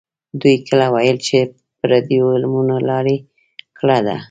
دوی 0.41 0.55
کله 0.67 0.85
ویل 0.93 1.17
چې 1.27 1.37
پردیو 1.79 2.25
علمونو 2.35 2.75
لاره 2.89 3.15
کړې 3.77 3.99
ده. 4.07 4.15